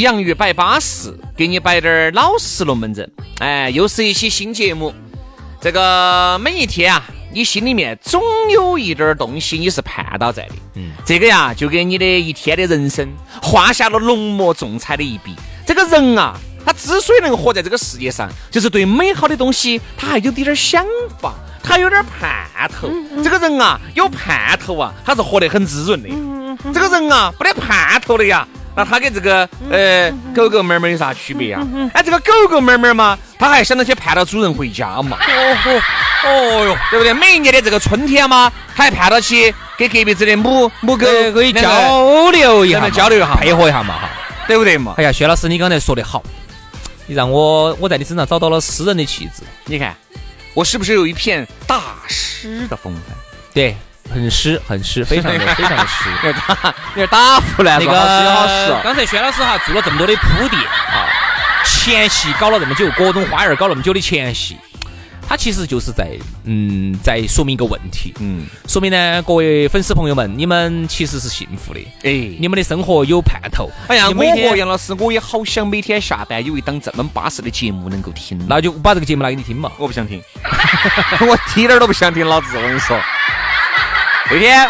[0.00, 3.10] 洋芋摆巴适，给你摆点儿老实龙门阵。
[3.38, 4.92] 哎，又是一期新节目。
[5.60, 10.54] 这个每一天啊，你心里面总有一点儿东西你是盼到在的。
[10.74, 13.08] 嗯，这个呀，就给你的一天的人生
[13.40, 15.34] 画下了浓墨重彩的一笔。
[15.66, 20.84] 这个人啊，他之所以能活在这个世界上，就是对美好的东西他还有点点想
[21.18, 22.90] 法，他有点盼头。
[23.24, 26.08] 这个人啊，有盼头啊，他是活得很滋润的。
[26.74, 28.46] 这个人啊，没得盼头的呀。
[28.76, 31.66] 那它跟这个呃狗狗猫猫有啥区别啊？
[31.94, 35.16] 哎，这个狗狗猫猫嘛，它还想着去盼到主人回家嘛。
[35.16, 35.82] 哦哦
[36.24, 37.14] 哦哟，对不对？
[37.14, 44.10] 每一年的这个春天嘛，它还盼到去给隔壁子的母母狗可以交流一下，交流一下，配合一下嘛哈，
[44.46, 44.94] 对不对嘛？
[44.98, 46.22] 哎呀，薛老师，你刚才说的好，
[47.06, 49.42] 你让我我在你身上找到了诗人的气质。
[49.64, 49.96] 你看，
[50.52, 53.16] 我是不是有一片大师的风范？
[53.54, 53.74] 对。
[54.12, 56.08] 很湿，很湿，非常的 非常的湿。
[56.24, 57.78] 有点打，有点打胡乱。
[57.78, 61.06] 那个刚才轩老师哈做了这么多的铺垫啊，
[61.64, 64.56] 前戏搞了这么久，各种花样搞那么久的前戏，
[65.28, 73.68] 他其实就是在嗯在说明一个问题，嗯，说明呢各位粉丝朋友们，你们其实是幸福的，哎，你们的生活有盼头。
[73.88, 79.70] 哎呀，我和杨老师，我也好想每天下班有一档这么巴适的节目能够听，那就把这个节目拿给你听嘛。
[79.78, 80.22] 我不想听，
[81.28, 82.96] 我一点都不想听，老子我跟你说。
[84.28, 84.68] 那天，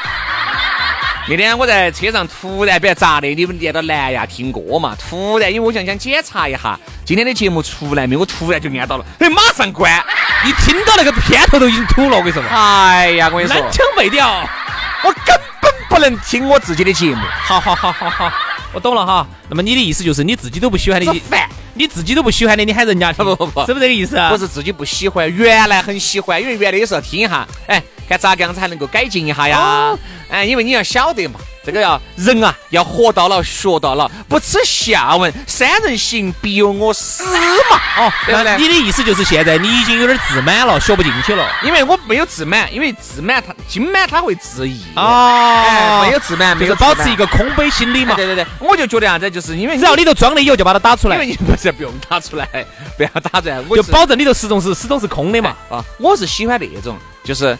[1.28, 4.94] 那天我在车上突然比较杂的，你们连到蓝牙听歌嘛？
[4.96, 10.04] 突然，因为我想想检查一下今天的节目出来没，我突然就按到了，哎，马上关！
[10.44, 12.48] 一听到那个片头都已经吐了，我跟你说嘛。
[12.50, 14.46] 哎呀，我跟你说，南腔北调，
[15.02, 17.24] 我根本不能听我自己的节目。
[17.42, 18.32] 好好好好好，
[18.74, 19.26] 我懂了哈。
[19.48, 21.10] 那么你的意思就是你自己都不喜欢的，
[21.72, 24.28] 你自己都不喜欢的，你喊人家听，不不不，是不是这个意思啊？
[24.28, 27.82] 不是自己不喜欢，原来很喜欢，因为原来有时候听一下，哎。
[28.08, 29.96] 看咋个样子还能够改进一下呀？
[30.28, 37.80] 哎，因为你要晓得嘛，这个要人啊，要活到老学到老，不耻下问，三人行必有我师嘛。
[37.98, 41.48] 哦，那你的意思就是现在你已经有点自满了，学不进去了？
[41.62, 46.02] 因为我没有自满，因为自满他今满他会自溢哦。
[46.02, 48.16] 没有自满，就是保持一个空杯心理嘛。
[48.16, 51.14] 对对对，我就觉得啥子，就是因为只要里头装的有，就把它打出来。
[51.14, 52.48] 因为你不是不用打出来，
[52.96, 55.54] 不要打出来，就保证里头始终是始终是空的嘛。
[55.70, 57.56] 啊，我是喜欢那种，就是。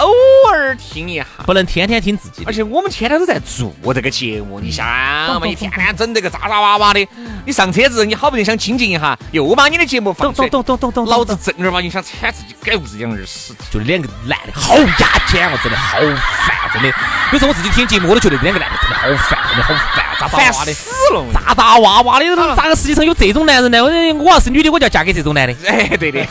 [0.00, 0.12] 偶
[0.50, 2.42] 尔听一下，不能天天听自己。
[2.46, 4.86] 而且我们天天都在做这个节目，你想
[5.38, 7.06] 嘛，一天天整这个渣渣哇哇的。
[7.44, 16.88] 你上车子，你好不容易想清静一下，又把你的节目放出来，咚咚咚咚咚，老子正儿八经想铲自己狗日两耳屎，就两个男的好牙尖哦，真的好烦，真的。
[17.32, 18.14] 有时候我自己听节目，我。
[18.14, 18.76] 都觉得两个男的？
[18.82, 18.96] 真的？
[18.96, 19.62] 好烦，真的？
[19.64, 23.82] 好烦，渣渣哇的，死了，渣渣哇哇的，咋个世界上有这种男人呢？
[23.82, 25.54] 我我要是女的，我就要嫁给这种男的。
[25.66, 26.22] 哎，对的。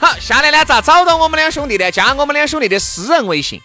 [0.00, 1.88] 好，下来呢，咋找到我们两兄弟呢？
[1.92, 2.76] 加我们两兄弟的？
[2.80, 3.60] 私人微信：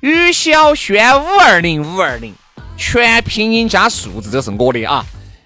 [0.00, 2.34] 于小轩五二零五二零，
[2.78, 4.84] 全拼音加数字，这是我的？
[4.86, 5.04] 啊。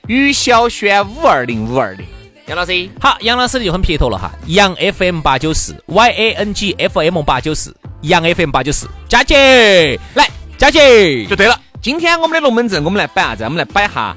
[0.08, 2.04] 于小轩五二零五二零，
[2.46, 4.32] 杨老师，好，杨老师就很撇脱了哈。
[4.46, 11.56] 杨 FM 八九四，Y A N G F M 八九四，杨 FM 八九四，佳姐来，佳姐就对了。
[11.80, 13.44] 今天我们的龙门阵，我们来摆啥子？
[13.44, 14.16] 我们来摆下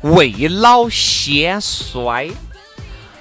[0.00, 2.30] 未老先衰。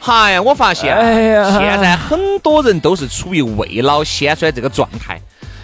[0.01, 5.19] 哎呀，我发现哎现在很多人都是处于未老先衰这个状态，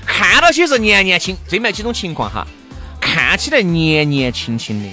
[0.06, 2.46] 看到起是年年轻，这面几种情况哈，
[3.00, 4.90] 看起来年年轻轻的。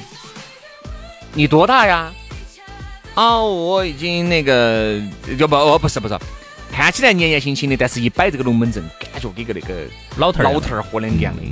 [1.35, 2.13] 你多大呀？
[3.15, 4.99] 啊，我已经那个，
[5.37, 6.19] 要不哦，不是不是，
[6.73, 9.75] 看起来年年轻轻的，但是一摆这个龙门阵，感觉跟个那个
[10.17, 11.43] 老头儿老头儿活两样的，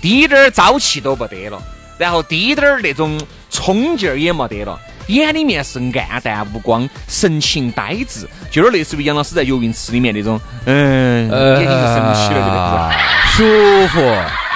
[0.00, 1.60] 滴点儿朝气都不得了，
[1.98, 3.20] 然后滴点儿那种
[3.50, 4.78] 冲劲儿也没得了。
[5.08, 5.80] 眼里面是
[6.10, 12.98] 暗淡无光，神情呆滞，就有点类似于杨老师在游泳池里面那种，嗯，眼睛就神奇了，对不对？
[13.32, 13.98] 舒服，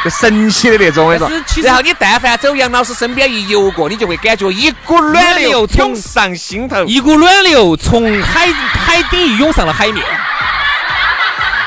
[0.05, 10.05] 就神奇的那种，我跟你说然后你但凡走杨老师身边一游过，你就会感觉一股暖暖流涌上心头，一股暖流从海海底涌上了海面。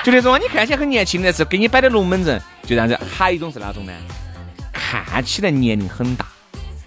[0.04, 3.00] 就那种你看起来很年轻的是给你摆的龙门阵，就这样子。
[3.18, 3.94] 还有一种是哪种呢？
[4.74, 6.26] 看起来年龄很大，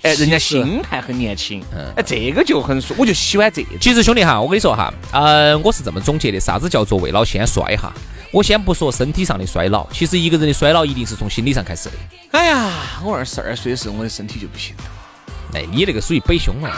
[0.03, 1.65] 哎，人家心态很年轻，
[1.97, 3.65] 哎，这个就很舒，我就喜欢这。
[3.81, 7.93] 其实兄弟哈，我跟你说哈，呃，我是这么总结的，啥子叫做未老先衰哈？
[8.31, 11.95] 我先不说身体上的衰老，其实一个人的衰老一定是从心理上开始的。
[12.33, 12.71] 哎呀，
[13.03, 14.85] 我二十二岁的时候，我的身体就不行了。
[15.55, 16.71] 哎，你那个属于北胸了。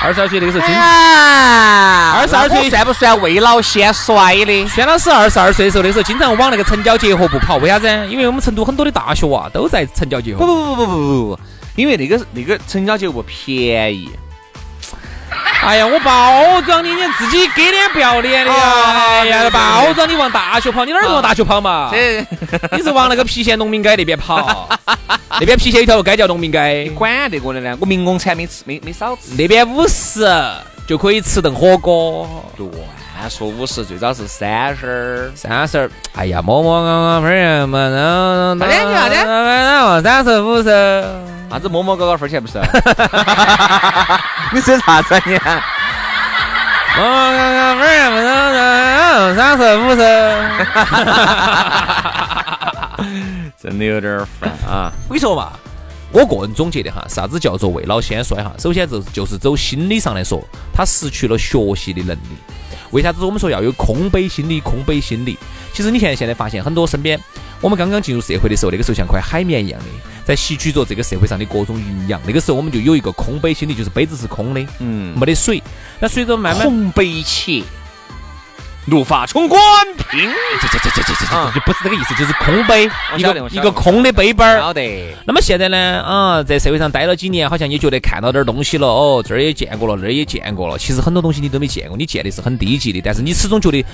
[0.00, 4.66] 二十二岁那个时候，经啊，二十二岁算不算未老先衰的？
[4.68, 7.86] 轩老师二十二岁的时候，那时候经常往那个城郊结合部跑，为啥子？
[8.08, 10.54] 因为我们成都很多的大学啊都在城郊结合不部。
[10.54, 11.40] 不不不不不不，
[11.76, 14.08] 因为那个那个城郊结合部便宜。
[15.68, 18.58] 哎呀，我包装你，你自己给脸不要脸的呀！
[19.20, 21.90] 哎呀，包装你往大学跑，你哪儿往大学跑嘛？
[21.92, 22.24] 这
[22.72, 24.66] 你是往那个郫县农民街那边跑，
[25.38, 27.76] 那边郫县有条街叫农民街，你管得过的呢？
[27.80, 29.34] 我民工餐没吃，没没少吃。
[29.36, 30.26] 那边五十
[30.86, 32.26] 就可以吃顿火锅。
[32.56, 35.30] 乱说五十，最早是三十。
[35.34, 41.04] 三十，哎呀，摸摸刚刚分儿嘛，然后快点快点然后三十五十，
[41.50, 42.58] 啥子摸摸高高分钱不是？
[44.52, 45.32] 你说啥子啊你？
[46.96, 50.02] 摸摸高高分儿嘛，然后三十五十。
[53.60, 54.92] 真的有点烦啊！
[55.08, 55.52] 我跟你说嘛，
[56.12, 58.54] 我个人总结的哈，啥子叫做未老先衰哈？
[58.58, 62.36] 首先就是就是走心理上来说，他失去了学习的能力。
[62.90, 64.60] 为啥子我们说要有空杯心理？
[64.60, 65.36] 空杯心理，
[65.74, 67.20] 其实你现在现在发现很多身边，
[67.60, 69.86] 我们刚刚进入社会的时候，那个时候像块海绵一样的，
[70.24, 72.18] 在吸取着这个社会上的各种营养。
[72.26, 75.62] 那个时候我们就有一个空杯心理，就是杯子是空的，嗯，没得水。
[76.00, 77.62] 那随着慢慢，空杯切，
[78.88, 79.60] 怒发冲冠，
[80.10, 80.30] 拼！
[80.60, 84.58] 这这这这这这就不是这个意思，就是空杯，一个一个空的杯杯儿。
[84.58, 85.14] 晓得。
[85.26, 90.78] 那么现在呢，啊，在社会上待了几年，好像也觉得看到点东西了，哦，这儿也见过了，那儿也见过了。
[90.78, 93.84] 其实很多东西你都没见过，你见的是很低级的，但是你始终觉得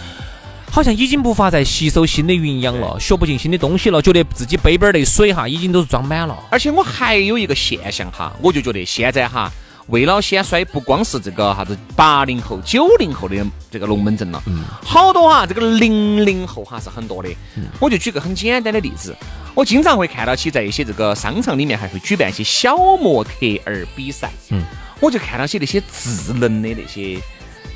[0.70, 6.36] 好像已经无法再吸收新的营养了，学不进新的东西了，觉得自己杯杯的水哈已经都是装满了。
[6.50, 9.50] 而且我还有一个现象哈，我就觉得现在哈，
[9.88, 13.36] 未老先衰不光是这个啥子八零后、九零后的
[13.70, 14.42] 这个龙门阵了，
[14.82, 17.28] 好多哈，这个零零后哈是很多的。
[17.78, 19.14] 我就举个很简单的例子，
[19.54, 23.30] 我经常会看到起在一些这个商场里面还会举办一些小模特
[23.64, 24.62] 儿比赛，嗯，
[25.00, 27.20] 我就看到些那些智能的那些。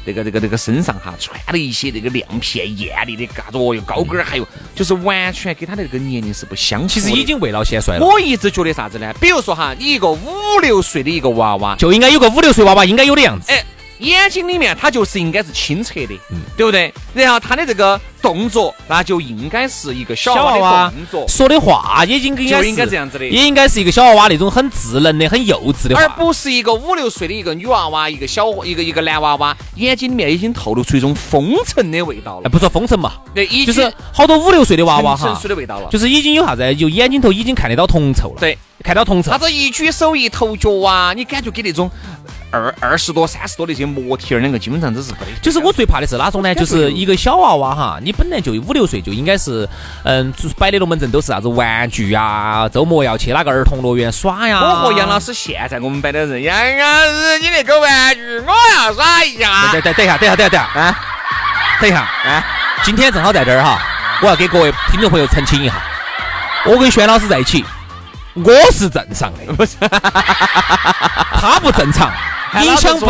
[0.09, 6.89] 这个这个这个身上哈穿的一些这个亮片艳丽的嘎子哦哟高跟儿，还有就是完全跟他的这个年龄是不相符。
[6.89, 9.13] 其实已经未老先衰了，我一直觉得啥子呢？
[9.21, 10.33] 比如说哈，你一个五
[10.63, 13.53] 六岁的一个娃娃，就应该有个五六岁娃娃应该有的样子。
[13.53, 13.63] 哎，
[13.99, 16.91] 眼睛里面他就是应该是清澈的，嗯对不对？
[17.13, 32.43] 然后他的这个动作，那就应该是一个小娃娃的动作，说的话也应该就应该这样子的，也应该是一个小娃娃那种很稚嫩的、很幼稚的话，而不是一个五六岁的一个女娃娃、一个小一个一个男娃娃，眼睛里面已经透露出一种风尘的味道了。
[32.45, 38.37] 哎，不说风尘嘛，对，已经就是好多五六岁的娃娃哈，成熟的味道了，就是已经有啥子，就眼睛头已经看得到铜臭了。
[38.41, 39.39] 对，看到铜臭啥。
[39.39, 41.91] 子一举手一投脚啊，你感觉给那种
[42.51, 45.31] 二二十多、三十多的这些模特儿两个基本上都是不得。
[45.43, 46.55] 就是我最怕的是哪种呢？
[46.55, 49.69] 就是一个小娃娃哈，你本来就五六岁就应该是，
[50.05, 54.61] 嗯，摆的龙门阵都是啥子玩具啊，周末要去哪个儿童乐园耍呀。
[54.61, 59.71] 我和杨老师现在我们摆的人，杨老师你那个玩具我要耍一下。
[59.73, 60.99] 等等等一下，等一下，等一下，等一下，啊
[61.81, 62.45] 等一下，啊！
[62.83, 63.81] 今天正好在这儿哈，
[64.21, 65.75] 我要给各位听众朋友澄清一下，
[66.67, 67.65] 我跟轩老师在一起，
[68.35, 72.11] 我是正常的，不是，他不正常，
[72.63, 73.07] 影响不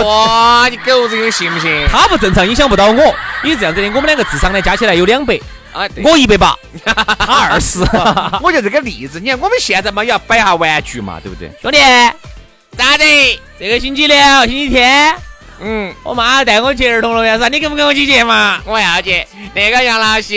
[0.70, 1.86] 你狗日的信不信？
[1.90, 3.14] 他不正常，影响不到我。
[3.42, 5.38] 因为这样子的，我们两个智商呢加起来有两百，
[5.72, 7.78] 啊，对我一百八，他二十。
[8.42, 11.50] 我就这个例子，你看我们现在嘛也要摆下玩具嘛，对不对？
[11.62, 11.78] 兄弟，
[12.76, 13.40] 咋的？
[13.58, 14.16] 这个星期六、
[14.46, 15.14] 星期天，
[15.60, 18.60] 嗯，我妈带我去儿童乐园噻，你跟不跟我一起去嘛？
[18.64, 19.24] 我要去。
[19.54, 20.34] 那个杨老师，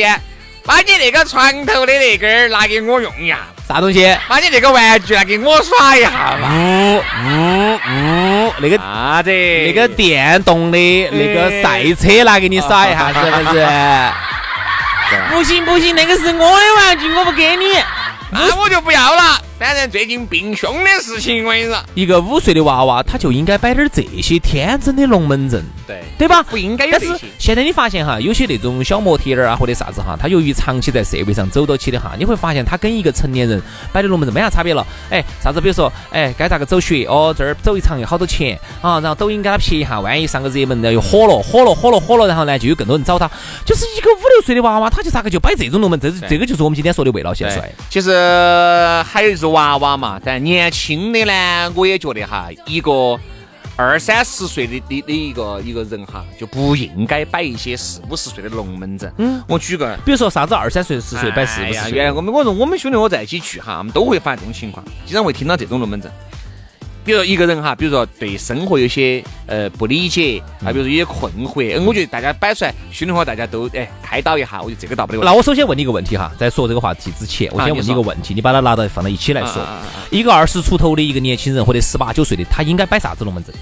[0.65, 4.15] 把你那个床头的那根儿拿给我用一下，啥东西？
[4.27, 6.49] 把你那个玩具拿给我耍一下嘛。
[6.53, 7.79] 呜呜呜，
[8.59, 9.29] 那个啥子？
[9.31, 10.77] 那个电动的
[11.11, 13.67] 那个赛车拿给你耍一下，是不是？
[15.31, 17.65] 不行不行，那个是我的玩具，我不给你。
[18.31, 19.39] 那我就不要了。
[19.61, 26.41] 反正最近病凶的事情，我跟你说，一个五岁的娃娃，他就应该摆点这些天真的龙门阵，对对吧？
[26.41, 27.27] 不应该有但是这些。
[27.37, 33.61] 现在你发现哈，有些那种小模特儿啊，或者啥子哈，他由于长期在社会上走到起的哈，你会发现他跟一个成年人
[33.93, 34.83] 摆的龙门阵没啥差别了。
[35.11, 35.61] 哎，啥子？
[35.61, 37.05] 比如说，哎，该咋个走穴？
[37.05, 38.99] 哦，这儿走一场要好多钱啊？
[38.99, 43.29] 然后抖音给他拍一下，万一上个热门，然后又火了，火了，火了，火了，然后呢，就有更多人找他。
[43.63, 46.11] 就是一个五六岁的娃娃，他就咋个就摆这种龙门阵？
[46.19, 47.71] 这这个就是我们今天说的未老先衰。
[47.91, 48.11] 其实
[49.05, 53.19] 还有就是娃娃嘛，但年轻的呢，我也觉得哈，一个
[53.75, 59.11] 二三十岁的的的一个一个人哈，就不应该摆一些四五十岁的龙门阵。
[59.17, 59.97] 嗯，我举个。
[60.05, 66.11] 比如说啥子二三岁、十岁摆四五十岁，原来我们我说我们兄弟伙在一起聚哈，我们都会发生这种情况，经常会听到这种龙门阵。
[67.03, 75.21] 比如说一个人哈，比如说对生活有些呃不理解啊，比如说有些困惑，嗯，我觉得大家摆出来，兄弟伙大家都哎开导一下，我觉得这个倒不了。
[75.23, 79.65] 那我首先问你一个问题哈，在说这个话题之前，我先问你一个问题，你把它拿到放到一起来说。
[80.09, 83.53] 一个二十出头的一个年轻人或者十八九岁的，他应该摆啥子龙门阵？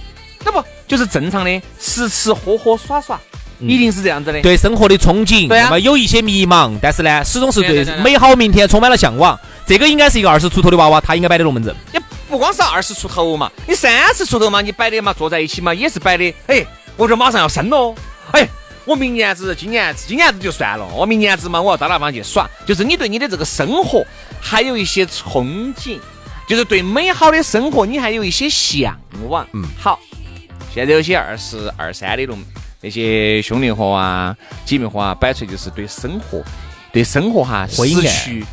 [0.43, 3.19] 那不就是正常的吃吃喝喝耍耍，
[3.59, 4.41] 一定是这样子的。
[4.41, 9.37] 对生活的憧憬，对啊那么有一些迷茫，但是呢，始终是对美好明天充满了向往。
[9.65, 11.75] 这个应该是一个二十出头的娃娃，他应该摆的龙门阵。
[11.93, 16.33] 也不光是二十出头嘛，你三十出头嘛，你摆的嘛，坐在一起嘛，也是摆的。
[16.45, 16.63] 哎，
[16.95, 17.95] 我这马上要生喽，
[18.31, 18.47] 哎，
[18.85, 22.47] 我明年子、今年子、今年子就算了，我明年子嘛，我要到那方去耍。
[22.67, 24.05] 就是你对你的这个生活
[24.39, 25.97] 还有一些憧憬，
[26.47, 28.95] 就是对美好的生活你还有一些向
[29.27, 29.45] 往。
[29.53, 29.99] 嗯，好，
[30.71, 32.37] 现在有些二十二三的龙
[32.79, 36.43] 那些兄弟伙啊、姐妹伙啊，摆出来就是对生活、
[36.93, 38.45] 对生活哈失去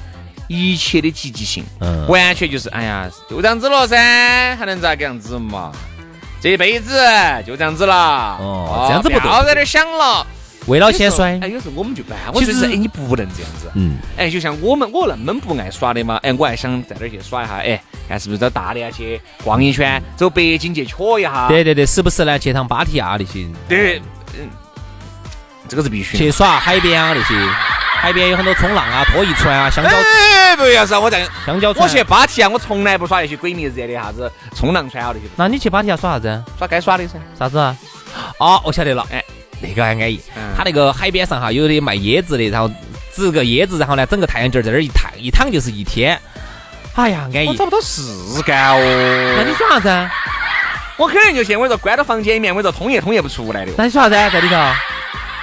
[0.49, 1.65] 一切的积极性。
[1.81, 5.73] 嗯完全就是哎呀，就这样子了噻，还能咋个样子嘛？
[6.41, 6.95] 这一辈子
[7.47, 8.37] 就这样子了。
[8.39, 10.27] 哦这样子不对不要在这想了。
[10.67, 13.71] 未老先衰哎，，有时候我们就办，我觉得哎，你不能这样子。
[13.75, 21.47] 嗯，哎，就像我们我那么不爱耍的嘛，哎，我还想在那儿去耍一下，哎，看是不是到大连去逛一圈，走北京去瞧一下。
[21.47, 24.03] 对对对，时不时呢去趟芭提雅那些，对，
[24.35, 24.49] 嗯，
[25.69, 26.19] 这个是必须的。
[26.19, 27.35] 去耍海边啊那些，
[28.07, 31.83] 海边有很多冲浪啊、拖一船啊、香蕉哎，不要是我在，香蕉船。
[31.83, 36.45] 我去芭提雅，我从来不耍那些鬼迷日眼的啥子冲浪船啊那些，那你去芭提雅耍啥子？
[36.57, 37.19] 耍该耍的噻。
[37.37, 37.77] 啥子啊？
[38.39, 39.21] 哦，我晓得了，哎，
[39.61, 40.21] 那个还安逸。
[40.37, 42.71] 嗯他那个海边上哈，有的卖椰子的，然后
[43.13, 46.17] 支个椰子，然后呢，整个太阳镜儿在那儿一躺，一躺就是一天。
[46.95, 47.55] 哎呀，安逸我。
[47.57, 48.03] 找不到事
[48.47, 49.35] 干哦。
[49.37, 50.09] 那你耍啥子啊？
[50.97, 54.31] 我肯定就去我说关到房间里面，我说通夜通夜不出来的，那你耍啥子啊？
[54.31, 54.55] 在里头？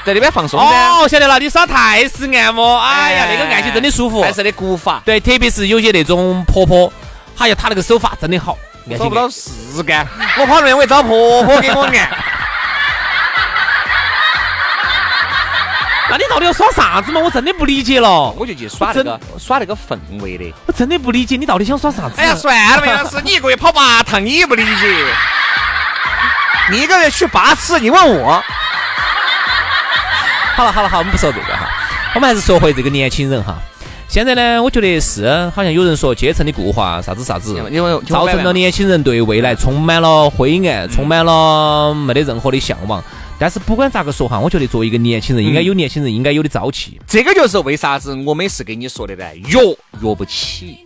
[0.05, 0.65] 在那边放松噻。
[0.65, 4.21] 哦，晓得了，你耍泰式按摩，哎呀，那个按起真的舒服。
[4.23, 6.91] 泰式的古法，对，特别是有些那种婆婆，
[7.37, 8.57] 哎呀，她那个手法真的好，
[8.89, 10.05] 按找不到事干。
[10.37, 11.93] 我跑那边我也找婆婆给我按。
[16.09, 17.19] 那你到底要耍啥子嘛？
[17.21, 20.53] 我真的不理解了，我就去耍那个耍那个氛围的。
[20.67, 22.15] 我真的不理解你到底想耍啥子。
[22.17, 24.71] 哎呀，算了吧，杨老师，你一个月跑八趟，你也不理解。
[26.69, 28.43] 你一个月去八次，你问我，
[30.55, 31.67] 好了好了好，我们不说这个哈，
[32.13, 33.59] 我们还是说回这个年轻人哈。
[34.07, 43.03] 现在呢，我觉得是好像有人说阶层的固化，啥子啥子，因为造成了年轻人对未来充满了灰暗，充满了没得任何的向往。
[43.39, 47.01] 但是不管咋个说哈，我觉得作为一个年轻人，应该有年轻人应该有的朝气。
[47.07, 49.59] 这个就是为啥子我每次跟你说的呢，约
[50.01, 50.85] 约不起，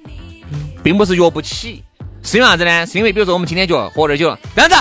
[0.82, 1.84] 并不是约不起，
[2.24, 2.86] 是因为啥子呢？
[2.86, 4.76] 是因为比如说我们今天就喝点酒，这样子，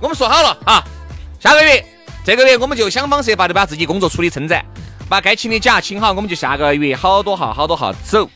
[0.00, 0.84] 我们说好了啊，
[1.40, 1.84] 下个月、
[2.24, 4.64] 这个月我们就想方设法的把自己工作处理撑展，
[5.08, 8.28] 把该请的假请好，我们就下个月好多号好多号走。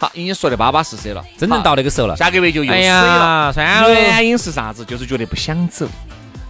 [0.00, 2.94] 好，已经说的巴巴适适了，真正到那个时候了，下个月就又哎水了。
[2.94, 4.84] 呀，算了，原因是啥子？
[4.84, 5.88] 就是觉得不想走，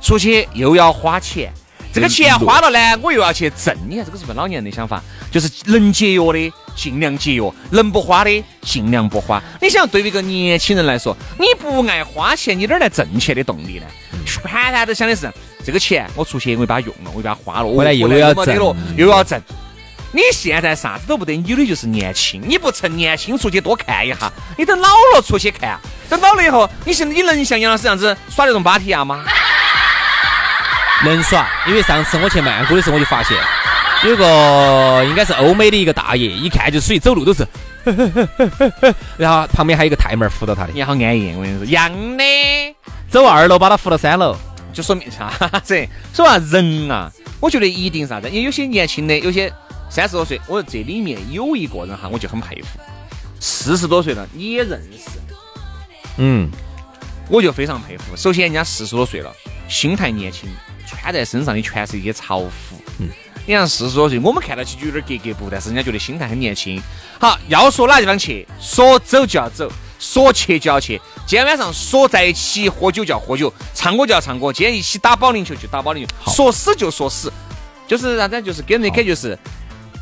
[0.02, 1.50] 出去又要花钱，
[1.92, 3.74] 这个钱花了呢，我又要去挣。
[3.88, 5.02] 你看这个是不是老年人的想法？
[5.30, 9.42] 就是能节约的尽量节约，能不花的尽量不花。
[9.62, 13.86] 你想，对于一个年轻人来说，你不爱花钱，你哪儿来挣钱的动力呢？
[14.44, 15.30] 盘盘都想的是
[15.64, 19.40] 这个钱我出去我又把它用了，我又把它花了，回来又要挣又要挣。
[20.10, 22.40] 你现在啥子都不得，你的就是年轻。
[22.46, 29.22] 你不趁年轻出去多看一下，你等老了出去看，等老了以后，你现在你能像杨老师这样子耍那种芭提雅吗？
[31.04, 33.36] 能耍，因为上次我去曼谷的时候，我就发现
[34.04, 37.46] 有个应该是欧美的一个大爷，一看就属于走路都是，
[39.18, 42.24] 然后旁边还有一个太妹儿扶到他的，你好安逸，我跟你说，一样的，
[43.10, 44.34] 走二楼把他扶到三楼。
[44.72, 45.30] 就说明啥
[45.64, 45.88] 子？
[46.14, 47.10] 说啊，人啊，
[47.40, 48.28] 我觉得一定啥子？
[48.28, 49.52] 因为有些年轻的，有些
[49.90, 52.78] 三十多岁，我这里面有一个人哈，我就很佩服，
[53.40, 55.18] 四十多岁了你也认识，
[56.18, 56.50] 嗯，
[57.28, 58.16] 我就非常佩服。
[58.16, 59.32] 首先，人家四十多岁了，
[59.68, 60.48] 心态年轻，
[60.86, 62.80] 穿在身上的全是一些潮服。
[62.98, 63.08] 嗯，
[63.46, 66.80] 你看四十多岁，我们看到起就有点格格不，但是人家觉得心态很年轻。
[67.18, 77.32] 好，要说哪地方去，说走就要走，说去就要去，今天晚上说在一起喝酒就要喝酒，唱歌就要唱歌，今天一起打保龄球就打保龄球，说死就说死，
[77.86, 78.40] 就是啥子？
[78.42, 79.38] 就是给人的感觉是。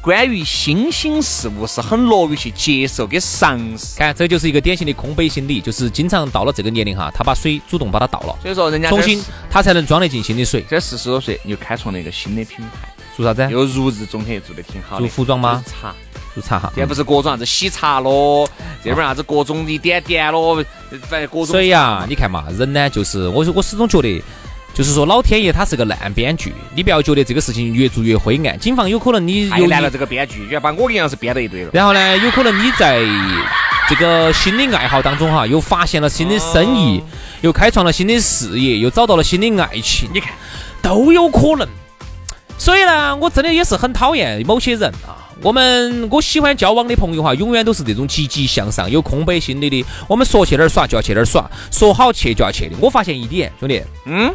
[0.02, 10.64] 关于新兴事物是很乐于去接受跟尝试，看这就是一个典型的空杯心理，就是经常到了这个年龄哈，他把水主动把它倒了，所以说人家重新他才能装得进新的水。
[10.70, 13.48] 这四十多岁你就开创了一个新的品牌，做啥子？
[13.50, 15.00] 又如日中天，做得挺好。
[15.00, 15.60] 做服装吗？
[15.66, 15.92] 茶，
[16.36, 16.72] 做茶哈。
[16.76, 18.48] 这不是各种啥子喜茶咯，
[18.84, 20.62] 这边啥子各种的点点咯，
[21.08, 21.46] 反正各种。
[21.46, 24.22] 所以啊，你看嘛，人呢就是我我始终觉得。
[24.74, 28.60] 就是说，老天爷他是个烂编剧，你不要觉得这个事情越做越灰暗。
[28.60, 31.70] 警方有可能你又烂了这个编剧，要把我一样是编到一堆了。
[31.72, 33.00] 然后呢，有可能你在
[33.88, 37.02] 这个新的爱好当中哈，又发现了新的生意，
[37.40, 40.34] 又开创了新的事业，又找到了新的爱情，你看
[40.82, 41.66] 都有可能。
[42.58, 45.24] 所以呢，我真的也是很讨厌某些人啊。
[45.42, 49.84] 我们我喜欢交往的朋友哈，永远都是这种积极向上、有空杯心理的。
[50.08, 52.76] 我们说去哪儿耍就要去哪儿耍，说好去就要去的。
[52.80, 54.34] 我发现一点，兄弟，嗯。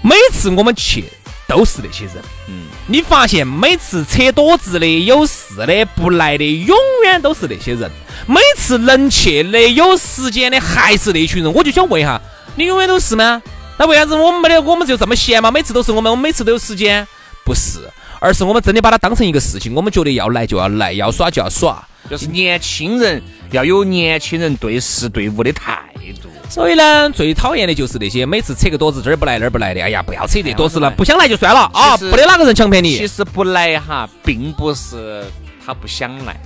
[0.00, 1.04] 每次我们去
[1.48, 2.14] 都是那些人，
[2.46, 7.90] 嗯，你发现每次扯多子的、有事的、不来的，永远都是那些人。
[8.24, 11.52] 每次能去的、有时间的，还是那群人。
[11.52, 12.20] 我就想问一下，
[12.54, 13.42] 你永远都是吗？
[13.76, 15.50] 那为啥子我们没得，我们就这么闲吗？
[15.50, 17.06] 每次都是我们，我们每次都有时间？
[17.48, 17.80] 不是，
[18.20, 21.82] 而是我们真的把它当成一个事情，我们觉得要来就要来，要耍就要耍。
[22.10, 25.80] 就是年轻人要有年轻人对事对物的态
[26.22, 26.28] 度。
[26.50, 29.82] 所以呢，最讨厌的就是那些每次扯个垛子这儿不来那儿不来的。
[29.82, 32.98] 哎呀，不要扯这垛子了，不想来就算了啊，不得哪个人强迫你。
[32.98, 35.24] 其实不来哈，并不是
[35.64, 36.38] 他不想来，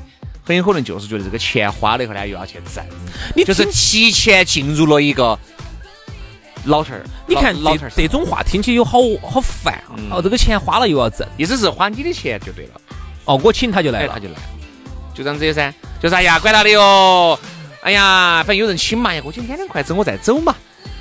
[0.44, 2.84] 很有可能就是觉得这个钱花了以后呢，又要去挣。
[3.34, 5.36] 你就是提前进入了一个
[6.64, 7.02] 老头儿。
[7.26, 9.94] 你看这这种话听起有好好烦啊！
[10.12, 12.80] 哦，这个钱花了又要挣，意思是花你的钱就对了。
[13.24, 14.34] 哦，我请他就来了，他就来，
[15.14, 15.72] 就这样子噻。
[16.00, 17.38] 就是哎呀，管他的哟。
[17.82, 20.54] 哎呀，反正有人请嘛，呀，过去两两筷子我再走嘛，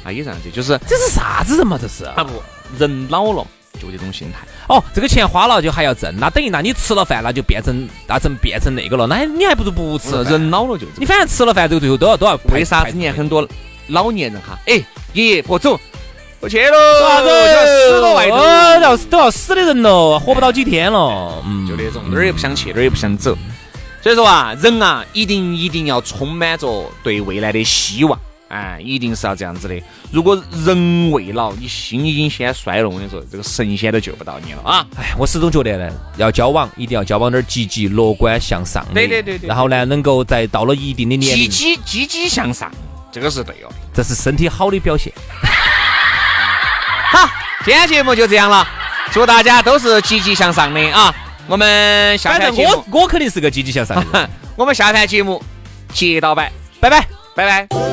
[0.03, 1.77] 啊，也这样子，就是这是啥子人嘛？
[1.79, 2.41] 这是啊不，
[2.77, 3.45] 人老了
[3.79, 4.39] 就这种心态。
[4.67, 10.23] 哦，这个钱花了就还要挣，那等于那你吃了饭那就变成那成变成那个了，那你还不如不吃。
[10.23, 12.39] 人老了就你反正吃了饭这个最后都要都要。
[12.51, 12.91] 为啥子？
[12.93, 13.47] 你看很多
[13.91, 14.81] 老年人哈，哎，
[15.13, 15.79] 爷爷婆走，
[16.39, 17.29] 我去喽，啥子？
[17.89, 23.37] 死到外头，要都要死的人了，活不到几天了，嗯，就那种哪儿也不想去，哪儿也不想走。
[24.01, 29.79] 所以说啊，人啊，一定一定要充满着对未来的希望，哎，一定是要这样子的。
[30.11, 34.85] 如果人未老，你心已经先衰了，我跟你说，这个神仙都救不到你了啊！
[34.97, 38.93] 哎，我始终觉得呢，要交往一定要交往点积极、乐观向上的。
[38.95, 39.47] 对对对对。
[39.47, 42.71] 然后呢，能够在到了一定的年龄，积极积极向上，
[43.11, 45.11] 这个是对哦，这是身体好的表现。
[47.11, 47.29] 好，
[47.65, 48.65] 今天节目就这样了，
[49.11, 51.13] 祝大家都是积极向上的啊！
[51.47, 54.29] 我们下台节目，我我肯定是个积极向上的。
[54.55, 55.43] 我们下台节目
[55.93, 57.90] 接到摆，拜拜，拜拜。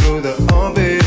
[0.00, 1.02] Through the orbit.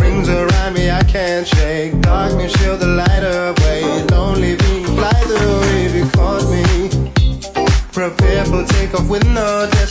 [0.00, 2.00] Rings around me, I can't shake.
[2.00, 4.04] Darkness, shield the light away.
[4.10, 6.88] Lonely being fly away because me.
[7.92, 9.81] Prepare for takeoff with no destination.